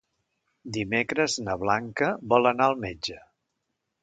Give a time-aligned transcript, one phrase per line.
[0.77, 3.23] Dimecres na Blanca vol anar al metge.